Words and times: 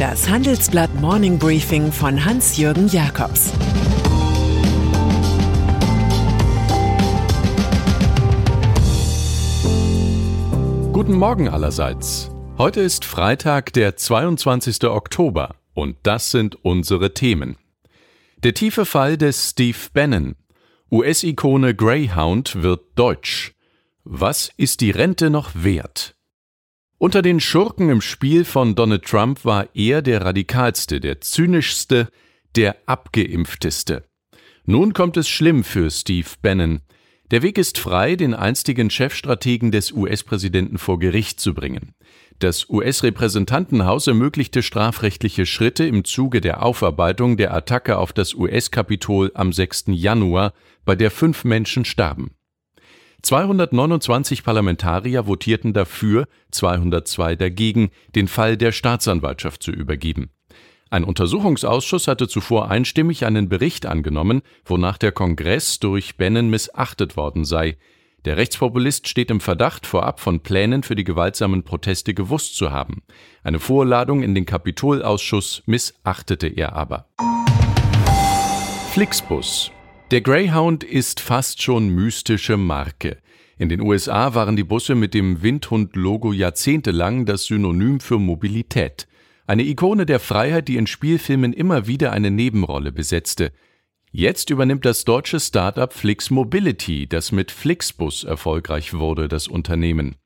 Das 0.00 0.30
Handelsblatt 0.30 0.94
Morning 0.98 1.38
Briefing 1.38 1.92
von 1.92 2.24
Hans-Jürgen 2.24 2.88
Jakobs 2.88 3.52
Guten 10.94 11.12
Morgen 11.12 11.50
allerseits. 11.50 12.30
Heute 12.56 12.80
ist 12.80 13.04
Freitag, 13.04 13.74
der 13.74 13.94
22. 13.94 14.84
Oktober, 14.84 15.56
und 15.74 15.98
das 16.04 16.30
sind 16.30 16.56
unsere 16.64 17.12
Themen. 17.12 17.58
Der 18.42 18.54
tiefe 18.54 18.86
Fall 18.86 19.18
des 19.18 19.50
Steve 19.50 19.76
Bannon. 19.92 20.34
US-Ikone 20.90 21.74
Greyhound 21.74 22.62
wird 22.62 22.80
deutsch. 22.94 23.52
Was 24.04 24.50
ist 24.56 24.80
die 24.80 24.92
Rente 24.92 25.28
noch 25.28 25.50
wert? 25.52 26.16
Unter 27.02 27.22
den 27.22 27.40
Schurken 27.40 27.88
im 27.88 28.02
Spiel 28.02 28.44
von 28.44 28.74
Donald 28.74 29.06
Trump 29.06 29.46
war 29.46 29.68
er 29.72 30.02
der 30.02 30.20
radikalste, 30.20 31.00
der 31.00 31.22
zynischste, 31.22 32.08
der 32.56 32.76
abgeimpfteste. 32.84 34.04
Nun 34.66 34.92
kommt 34.92 35.16
es 35.16 35.26
schlimm 35.26 35.64
für 35.64 35.90
Steve 35.90 36.28
Bannon. 36.42 36.82
Der 37.30 37.40
Weg 37.40 37.56
ist 37.56 37.78
frei, 37.78 38.16
den 38.16 38.34
einstigen 38.34 38.90
Chefstrategen 38.90 39.70
des 39.70 39.92
US-Präsidenten 39.92 40.76
vor 40.76 40.98
Gericht 40.98 41.40
zu 41.40 41.54
bringen. 41.54 41.94
Das 42.38 42.68
US-Repräsentantenhaus 42.68 44.06
ermöglichte 44.06 44.62
strafrechtliche 44.62 45.46
Schritte 45.46 45.86
im 45.86 46.04
Zuge 46.04 46.42
der 46.42 46.62
Aufarbeitung 46.62 47.38
der 47.38 47.54
Attacke 47.54 47.96
auf 47.96 48.12
das 48.12 48.34
US-Kapitol 48.34 49.30
am 49.32 49.54
6. 49.54 49.84
Januar, 49.86 50.52
bei 50.84 50.96
der 50.96 51.10
fünf 51.10 51.44
Menschen 51.44 51.86
starben. 51.86 52.32
229 53.22 54.44
Parlamentarier 54.44 55.26
votierten 55.26 55.72
dafür, 55.72 56.26
202 56.50 57.36
dagegen, 57.36 57.90
den 58.14 58.28
Fall 58.28 58.56
der 58.56 58.72
Staatsanwaltschaft 58.72 59.62
zu 59.62 59.70
übergeben. 59.72 60.30
Ein 60.90 61.04
Untersuchungsausschuss 61.04 62.08
hatte 62.08 62.26
zuvor 62.26 62.70
einstimmig 62.70 63.24
einen 63.24 63.48
Bericht 63.48 63.86
angenommen, 63.86 64.42
wonach 64.64 64.98
der 64.98 65.12
Kongress 65.12 65.78
durch 65.78 66.16
Bannon 66.16 66.50
missachtet 66.50 67.16
worden 67.16 67.44
sei. 67.44 67.76
Der 68.24 68.36
Rechtspopulist 68.36 69.08
steht 69.08 69.30
im 69.30 69.40
Verdacht, 69.40 69.86
vorab 69.86 70.20
von 70.20 70.40
Plänen 70.40 70.82
für 70.82 70.96
die 70.96 71.04
gewaltsamen 71.04 71.62
Proteste 71.62 72.12
gewusst 72.12 72.56
zu 72.56 72.70
haben. 72.70 73.02
Eine 73.44 73.60
Vorladung 73.60 74.22
in 74.22 74.34
den 74.34 74.46
Kapitolausschuss 74.46 75.62
missachtete 75.66 76.48
er 76.48 76.74
aber. 76.74 77.08
Flixbus 78.90 79.70
der 80.10 80.22
Greyhound 80.22 80.82
ist 80.82 81.20
fast 81.20 81.62
schon 81.62 81.88
mystische 81.90 82.56
Marke. 82.56 83.18
In 83.58 83.68
den 83.68 83.80
USA 83.80 84.34
waren 84.34 84.56
die 84.56 84.64
Busse 84.64 84.96
mit 84.96 85.14
dem 85.14 85.42
Windhund-Logo 85.42 86.32
jahrzehntelang 86.32 87.26
das 87.26 87.44
Synonym 87.44 88.00
für 88.00 88.18
Mobilität. 88.18 89.06
Eine 89.46 89.62
Ikone 89.62 90.06
der 90.06 90.18
Freiheit, 90.18 90.66
die 90.66 90.78
in 90.78 90.88
Spielfilmen 90.88 91.52
immer 91.52 91.86
wieder 91.86 92.10
eine 92.12 92.32
Nebenrolle 92.32 92.90
besetzte. 92.90 93.52
Jetzt 94.10 94.50
übernimmt 94.50 94.84
das 94.84 95.04
deutsche 95.04 95.38
Startup 95.38 95.92
Flix 95.92 96.30
Mobility, 96.30 97.06
das 97.06 97.30
mit 97.30 97.52
Flixbus 97.52 98.24
erfolgreich 98.24 98.94
wurde, 98.94 99.28
das 99.28 99.46
Unternehmen. 99.46 100.16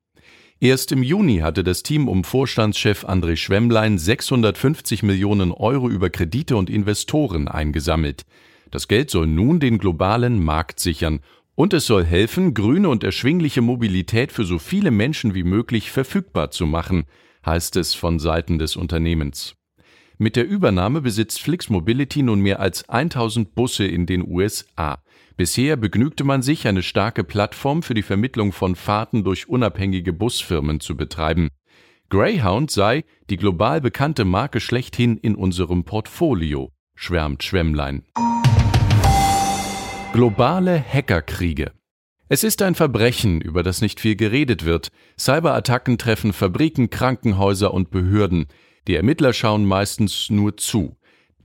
Erst 0.60 0.92
im 0.92 1.02
Juni 1.02 1.40
hatte 1.40 1.62
das 1.62 1.82
Team 1.82 2.08
um 2.08 2.24
Vorstandschef 2.24 3.04
André 3.04 3.36
Schwemmlein 3.36 3.98
650 3.98 5.02
Millionen 5.02 5.52
Euro 5.52 5.90
über 5.90 6.08
Kredite 6.08 6.56
und 6.56 6.70
Investoren 6.70 7.48
eingesammelt. 7.48 8.24
Das 8.74 8.88
Geld 8.88 9.08
soll 9.08 9.28
nun 9.28 9.60
den 9.60 9.78
globalen 9.78 10.42
Markt 10.42 10.80
sichern 10.80 11.20
und 11.54 11.72
es 11.72 11.86
soll 11.86 12.04
helfen, 12.04 12.54
grüne 12.54 12.88
und 12.88 13.04
erschwingliche 13.04 13.60
Mobilität 13.60 14.32
für 14.32 14.44
so 14.44 14.58
viele 14.58 14.90
Menschen 14.90 15.32
wie 15.32 15.44
möglich 15.44 15.92
verfügbar 15.92 16.50
zu 16.50 16.66
machen, 16.66 17.04
heißt 17.46 17.76
es 17.76 17.94
von 17.94 18.18
Seiten 18.18 18.58
des 18.58 18.74
Unternehmens. 18.74 19.54
Mit 20.18 20.34
der 20.34 20.48
Übernahme 20.48 21.02
besitzt 21.02 21.40
Flix 21.40 21.70
Mobility 21.70 22.24
nun 22.24 22.40
mehr 22.40 22.58
als 22.58 22.88
1000 22.88 23.54
Busse 23.54 23.86
in 23.86 24.06
den 24.06 24.26
USA. 24.26 25.00
Bisher 25.36 25.76
begnügte 25.76 26.24
man 26.24 26.42
sich, 26.42 26.66
eine 26.66 26.82
starke 26.82 27.22
Plattform 27.22 27.80
für 27.84 27.94
die 27.94 28.02
Vermittlung 28.02 28.50
von 28.50 28.74
Fahrten 28.74 29.22
durch 29.22 29.48
unabhängige 29.48 30.12
Busfirmen 30.12 30.80
zu 30.80 30.96
betreiben. 30.96 31.50
Greyhound 32.10 32.72
sei 32.72 33.04
die 33.30 33.36
global 33.36 33.80
bekannte 33.80 34.24
Marke 34.24 34.58
schlechthin 34.58 35.16
in 35.16 35.36
unserem 35.36 35.84
Portfolio, 35.84 36.72
schwärmt 36.96 37.44
Schwemmlein. 37.44 38.02
Globale 40.14 40.80
Hackerkriege. 40.80 41.72
Es 42.28 42.44
ist 42.44 42.62
ein 42.62 42.76
Verbrechen, 42.76 43.40
über 43.40 43.64
das 43.64 43.80
nicht 43.80 43.98
viel 43.98 44.14
geredet 44.14 44.64
wird. 44.64 44.92
Cyberattacken 45.18 45.98
treffen 45.98 46.32
Fabriken, 46.32 46.88
Krankenhäuser 46.88 47.74
und 47.74 47.90
Behörden. 47.90 48.46
Die 48.86 48.94
Ermittler 48.94 49.32
schauen 49.32 49.64
meistens 49.64 50.30
nur 50.30 50.56
zu. 50.56 50.96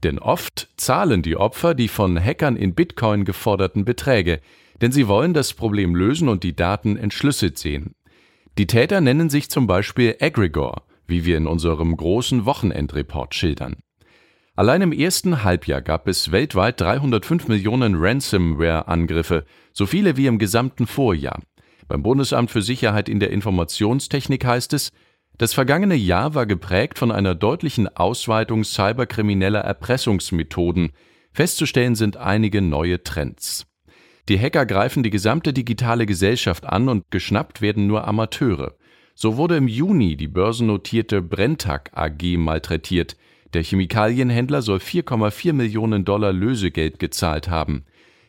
Denn 0.04 0.20
oft 0.20 0.68
zahlen 0.76 1.22
die 1.22 1.36
Opfer 1.36 1.74
die 1.74 1.88
von 1.88 2.16
Hackern 2.16 2.54
in 2.54 2.76
Bitcoin 2.76 3.24
geforderten 3.24 3.84
Beträge, 3.84 4.40
denn 4.80 4.92
sie 4.92 5.08
wollen 5.08 5.34
das 5.34 5.52
Problem 5.52 5.96
lösen 5.96 6.28
und 6.28 6.44
die 6.44 6.54
Daten 6.54 6.96
entschlüsselt 6.96 7.58
sehen. 7.58 7.96
Die 8.56 8.68
Täter 8.68 9.00
nennen 9.00 9.30
sich 9.30 9.50
zum 9.50 9.66
Beispiel 9.66 10.14
Egregor, 10.20 10.84
wie 11.08 11.24
wir 11.24 11.38
in 11.38 11.48
unserem 11.48 11.96
großen 11.96 12.44
Wochenendreport 12.44 13.34
schildern. 13.34 13.78
Allein 14.60 14.82
im 14.82 14.92
ersten 14.92 15.42
Halbjahr 15.42 15.80
gab 15.80 16.06
es 16.06 16.32
weltweit 16.32 16.78
305 16.82 17.48
Millionen 17.48 17.94
Ransomware-Angriffe, 17.96 19.46
so 19.72 19.86
viele 19.86 20.18
wie 20.18 20.26
im 20.26 20.38
gesamten 20.38 20.86
Vorjahr. 20.86 21.40
Beim 21.88 22.02
Bundesamt 22.02 22.50
für 22.50 22.60
Sicherheit 22.60 23.08
in 23.08 23.20
der 23.20 23.30
Informationstechnik 23.30 24.44
heißt 24.44 24.74
es, 24.74 24.90
das 25.38 25.54
vergangene 25.54 25.94
Jahr 25.94 26.34
war 26.34 26.44
geprägt 26.44 26.98
von 26.98 27.10
einer 27.10 27.34
deutlichen 27.34 27.88
Ausweitung 27.88 28.64
cyberkrimineller 28.64 29.60
Erpressungsmethoden. 29.60 30.92
Festzustellen 31.32 31.94
sind 31.94 32.18
einige 32.18 32.60
neue 32.60 33.02
Trends. 33.02 33.64
Die 34.28 34.38
Hacker 34.38 34.66
greifen 34.66 35.02
die 35.02 35.08
gesamte 35.08 35.54
digitale 35.54 36.04
Gesellschaft 36.04 36.66
an 36.66 36.90
und 36.90 37.10
geschnappt 37.10 37.62
werden 37.62 37.86
nur 37.86 38.06
Amateure. 38.06 38.74
So 39.14 39.38
wurde 39.38 39.56
im 39.56 39.68
Juni 39.68 40.18
die 40.18 40.28
börsennotierte 40.28 41.22
Brenntag 41.22 41.92
AG 41.94 42.36
malträtiert. 42.36 43.16
Der 43.52 43.62
Chemikalienhändler 43.62 44.62
soll 44.62 44.78
4,4 44.78 45.52
Millionen 45.52 46.04
Dollar 46.04 46.32
Lösegeld 46.32 46.98
gezahlt 46.98 47.48
haben. 47.48 47.84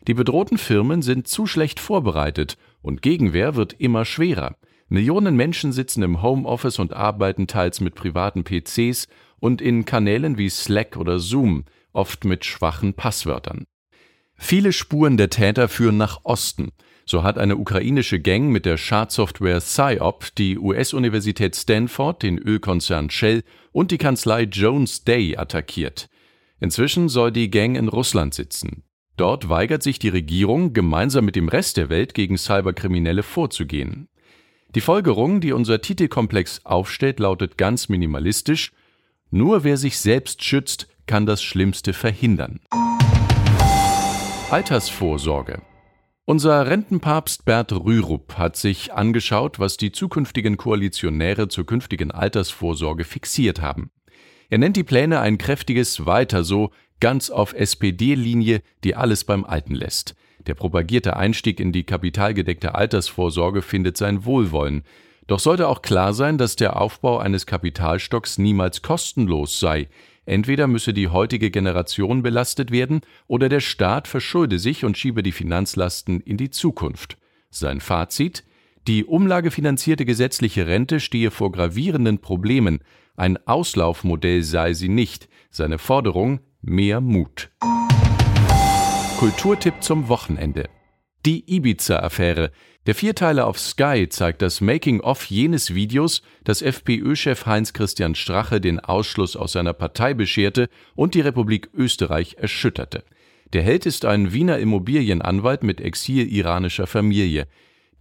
Die 0.08 0.14
bedrohten 0.14 0.58
Firmen 0.58 1.00
sind 1.02 1.28
zu 1.28 1.46
schlecht 1.46 1.78
vorbereitet 1.78 2.56
und 2.82 3.02
Gegenwehr 3.02 3.54
wird 3.54 3.74
immer 3.74 4.04
schwerer. 4.04 4.56
Millionen 4.88 5.36
Menschen 5.36 5.72
sitzen 5.72 6.02
im 6.02 6.22
Homeoffice 6.22 6.78
und 6.80 6.92
arbeiten 6.92 7.46
teils 7.46 7.80
mit 7.80 7.94
privaten 7.94 8.42
PCs 8.44 9.06
und 9.38 9.62
in 9.62 9.84
Kanälen 9.84 10.38
wie 10.38 10.50
Slack 10.50 10.96
oder 10.96 11.18
Zoom, 11.18 11.64
oft 11.92 12.24
mit 12.24 12.44
schwachen 12.44 12.94
Passwörtern. 12.94 13.64
Viele 14.34 14.72
Spuren 14.72 15.16
der 15.16 15.30
Täter 15.30 15.68
führen 15.68 15.96
nach 15.96 16.24
Osten. 16.24 16.72
So 17.04 17.22
hat 17.22 17.36
eine 17.38 17.56
ukrainische 17.56 18.20
Gang 18.20 18.50
mit 18.50 18.64
der 18.64 18.76
Schadsoftware 18.76 19.60
PsyOp 19.60 20.34
die 20.36 20.58
US-Universität 20.58 21.56
Stanford, 21.56 22.22
den 22.22 22.38
Ölkonzern 22.38 23.10
Shell 23.10 23.42
und 23.72 23.90
die 23.90 23.98
Kanzlei 23.98 24.42
Jones 24.42 25.04
Day 25.04 25.36
attackiert. 25.36 26.08
Inzwischen 26.60 27.08
soll 27.08 27.32
die 27.32 27.50
Gang 27.50 27.76
in 27.76 27.88
Russland 27.88 28.34
sitzen. 28.34 28.84
Dort 29.16 29.48
weigert 29.48 29.82
sich 29.82 29.98
die 29.98 30.08
Regierung, 30.08 30.72
gemeinsam 30.72 31.24
mit 31.24 31.36
dem 31.36 31.48
Rest 31.48 31.76
der 31.76 31.90
Welt 31.90 32.14
gegen 32.14 32.38
Cyberkriminelle 32.38 33.22
vorzugehen. 33.22 34.08
Die 34.74 34.80
Folgerung, 34.80 35.40
die 35.40 35.52
unser 35.52 35.82
Titelkomplex 35.82 36.64
aufstellt, 36.64 37.20
lautet 37.20 37.58
ganz 37.58 37.88
minimalistisch 37.88 38.72
Nur 39.30 39.64
wer 39.64 39.76
sich 39.76 39.98
selbst 39.98 40.42
schützt, 40.44 40.88
kann 41.06 41.26
das 41.26 41.42
Schlimmste 41.42 41.92
verhindern. 41.92 42.60
Altersvorsorge 44.50 45.62
unser 46.32 46.66
Rentenpapst 46.66 47.44
Bert 47.44 47.72
Rürup 47.72 48.38
hat 48.38 48.56
sich 48.56 48.94
angeschaut, 48.94 49.58
was 49.58 49.76
die 49.76 49.92
zukünftigen 49.92 50.56
Koalitionäre 50.56 51.48
zur 51.48 51.66
künftigen 51.66 52.10
Altersvorsorge 52.10 53.04
fixiert 53.04 53.60
haben. 53.60 53.90
Er 54.48 54.56
nennt 54.56 54.78
die 54.78 54.82
Pläne 54.82 55.20
ein 55.20 55.36
kräftiges 55.36 56.06
Weiter 56.06 56.42
so, 56.42 56.70
ganz 57.00 57.28
auf 57.28 57.52
SPD-Linie, 57.52 58.62
die 58.82 58.94
alles 58.94 59.24
beim 59.24 59.44
Alten 59.44 59.74
lässt. 59.74 60.14
Der 60.46 60.54
propagierte 60.54 61.18
Einstieg 61.18 61.60
in 61.60 61.70
die 61.70 61.84
kapitalgedeckte 61.84 62.74
Altersvorsorge 62.74 63.60
findet 63.60 63.98
sein 63.98 64.24
Wohlwollen. 64.24 64.84
Doch 65.32 65.40
sollte 65.40 65.68
auch 65.68 65.80
klar 65.80 66.12
sein, 66.12 66.36
dass 66.36 66.56
der 66.56 66.78
Aufbau 66.78 67.16
eines 67.16 67.46
Kapitalstocks 67.46 68.36
niemals 68.36 68.82
kostenlos 68.82 69.58
sei. 69.58 69.88
Entweder 70.26 70.66
müsse 70.66 70.92
die 70.92 71.08
heutige 71.08 71.50
Generation 71.50 72.20
belastet 72.22 72.70
werden 72.70 73.00
oder 73.28 73.48
der 73.48 73.60
Staat 73.60 74.08
verschulde 74.08 74.58
sich 74.58 74.84
und 74.84 74.98
schiebe 74.98 75.22
die 75.22 75.32
Finanzlasten 75.32 76.20
in 76.20 76.36
die 76.36 76.50
Zukunft. 76.50 77.16
Sein 77.48 77.80
Fazit 77.80 78.44
Die 78.86 79.06
umlagefinanzierte 79.06 80.04
gesetzliche 80.04 80.66
Rente 80.66 81.00
stehe 81.00 81.30
vor 81.30 81.50
gravierenden 81.50 82.18
Problemen, 82.18 82.80
ein 83.16 83.38
Auslaufmodell 83.46 84.42
sei 84.42 84.74
sie 84.74 84.90
nicht, 84.90 85.30
seine 85.50 85.78
Forderung 85.78 86.40
mehr 86.60 87.00
Mut. 87.00 87.48
Kulturtipp 89.18 89.82
zum 89.82 90.08
Wochenende 90.08 90.68
Die 91.24 91.44
Ibiza-Affäre. 91.46 92.50
Der 92.86 92.96
Vierteiler 92.96 93.46
auf 93.46 93.56
Sky 93.56 94.08
zeigt 94.08 94.42
das 94.42 94.60
Making-of 94.60 95.26
jenes 95.26 95.72
Videos, 95.72 96.22
das 96.42 96.62
FPÖ-Chef 96.62 97.46
Heinz-Christian 97.46 98.16
Strache 98.16 98.60
den 98.60 98.80
Ausschluss 98.80 99.36
aus 99.36 99.52
seiner 99.52 99.72
Partei 99.72 100.14
bescherte 100.14 100.68
und 100.96 101.14
die 101.14 101.20
Republik 101.20 101.70
Österreich 101.74 102.34
erschütterte. 102.38 103.04
Der 103.52 103.62
Held 103.62 103.86
ist 103.86 104.04
ein 104.04 104.32
Wiener 104.32 104.58
Immobilienanwalt 104.58 105.62
mit 105.62 105.80
exil-iranischer 105.80 106.88
Familie. 106.88 107.46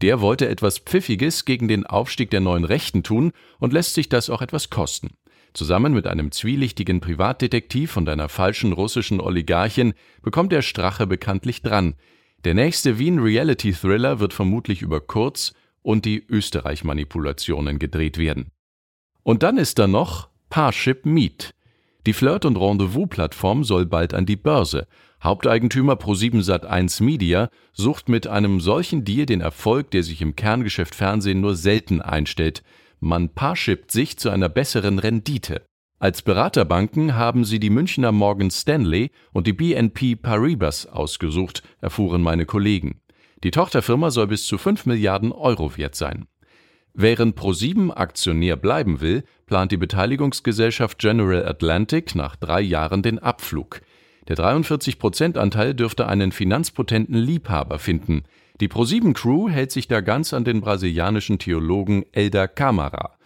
Der 0.02 0.20
wollte 0.20 0.50
etwas 0.50 0.80
Pfiffiges 0.80 1.46
gegen 1.46 1.68
den 1.68 1.86
Aufstieg 1.86 2.32
der 2.32 2.40
neuen 2.40 2.66
Rechten 2.66 3.04
tun 3.04 3.34
und 3.60 3.72
lässt 3.72 3.94
sich 3.94 4.10
das 4.10 4.32
auch 4.32 4.42
etwas 4.42 4.72
kosten. 4.72 5.12
Zusammen 5.54 5.94
mit 5.94 6.08
einem 6.08 6.32
zwielichtigen 6.32 7.02
Privatdetektiv 7.02 7.98
und 7.98 8.10
einer 8.10 8.30
falschen 8.30 8.74
russischen 8.74 9.22
Oligarchin 9.22 9.94
bekommt 10.24 10.54
er 10.54 10.64
Strache 10.64 11.06
bekanntlich 11.06 11.62
dran– 11.62 11.94
der 12.44 12.54
nächste 12.56 12.98
Wien-Reality-Thriller 12.98 14.20
wird 14.20 14.34
vermutlich 14.34 14.82
über 14.82 15.00
Kurz 15.00 15.54
und 15.84 16.06
die 16.06 16.26
Österreich-Manipulationen 16.28 17.78
gedreht 17.78 18.18
werden. 18.18 18.52
Und 19.24 19.44
dann 19.44 19.58
ist 19.58 19.78
da 19.78 19.88
noch 19.88 20.30
Parship 20.50 21.06
Meet. 21.06 21.54
Die 22.08 22.14
Flirt- 22.14 22.46
und 22.46 22.58
Rendezvous-Plattform 22.58 23.64
soll 23.64 23.86
bald 23.86 24.14
an 24.16 24.26
die 24.26 24.36
Börse. 24.36 24.88
Haupteigentümer 25.24 25.94
Pro7 25.94 26.44
Sat1 26.44 27.04
Media 27.04 27.50
sucht 27.74 28.10
mit 28.10 28.26
einem 28.26 28.60
solchen 28.60 29.06
Deal 29.06 29.28
den 29.28 29.42
Erfolg, 29.42 29.92
der 29.92 30.02
sich 30.02 30.22
im 30.22 30.36
Kerngeschäft 30.36 30.96
Fernsehen 30.96 31.42
nur 31.42 31.56
selten 31.56 32.02
einstellt. 32.02 32.64
Man 33.00 33.30
parshippt 33.30 33.92
sich 33.92 34.18
zu 34.18 34.32
einer 34.32 34.50
besseren 34.50 34.98
Rendite. 34.98 35.64
Als 36.02 36.24
Beraterbanken 36.24 37.14
haben 37.14 37.46
sie 37.46 37.60
die 37.60 37.70
Münchner 37.70 38.12
Morgan 38.12 38.50
Stanley 38.50 39.12
und 39.34 39.46
die 39.46 39.54
BNP 39.54 40.16
Paribas 40.16 40.88
ausgesucht, 40.88 41.62
erfuhren 41.80 42.24
meine 42.24 42.48
Kollegen. 42.48 43.02
Die 43.44 43.52
Tochterfirma 43.52 44.10
soll 44.10 44.26
bis 44.26 44.48
zu 44.48 44.58
5 44.58 44.88
Milliarden 44.88 45.32
Euro 45.32 45.78
wert 45.78 45.94
sein. 45.94 46.26
Während 46.96 47.36
ProSieben 47.36 47.92
Aktionär 47.92 48.56
bleiben 48.56 49.00
will, 49.00 49.24
plant 49.46 49.72
die 49.72 49.78
Beteiligungsgesellschaft 49.78 50.98
General 50.98 51.48
Atlantic 51.48 52.16
nach 52.16 52.36
drei 52.36 52.62
Jahren 52.62 53.04
den 53.04 53.20
Abflug. 53.20 53.82
Der 54.28 54.38
43%-Anteil 54.38 55.76
dürfte 55.76 56.08
einen 56.08 56.32
finanzpotenten 56.32 57.16
Liebhaber 57.16 57.78
finden. 57.78 58.24
Die 58.60 58.70
ProSieben-Crew 58.70 59.50
hält 59.50 59.72
sich 59.72 59.88
da 59.88 60.02
ganz 60.02 60.34
an 60.34 60.46
den 60.46 60.62
brasilianischen 60.62 61.38
Theologen 61.38 62.06
Elder 62.12 62.48
Camara. 62.48 63.20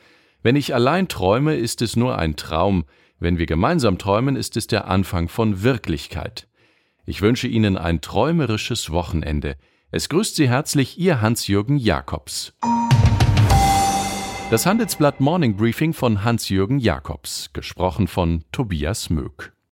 Wenn 0.45 0.55
ich 0.55 0.75
allein 0.75 1.07
träume, 1.07 1.55
ist 1.55 1.81
es 1.81 1.95
nur 1.95 2.19
ein 2.19 2.35
Traum, 2.35 2.85
wenn 3.17 3.39
wir 3.39 3.47
gemeinsam 3.47 3.97
träumen, 3.97 4.35
ist 4.35 4.55
es 4.57 4.67
der 4.67 4.87
Anfang 4.87 5.27
von 5.27 5.63
Wirklichkeit. 5.63 6.47
Ich 7.07 7.23
wünsche 7.23 7.47
Ihnen 7.47 7.79
ein 7.79 7.99
träumerisches 7.99 8.91
Wochenende. 8.91 9.57
Es 9.89 10.07
grüßt 10.07 10.35
Sie 10.35 10.47
herzlich 10.47 10.99
Ihr 10.99 11.19
Hans-Jürgen 11.19 11.77
Jakobs. 11.77 12.53
Das 14.51 14.67
Handelsblatt 14.67 15.19
Morning 15.19 15.57
Briefing 15.57 15.93
von 15.93 16.23
Hans-Jürgen 16.23 16.77
Jakobs, 16.77 17.49
gesprochen 17.51 18.07
von 18.07 18.43
Tobias 18.51 19.09
Möck. 19.09 19.54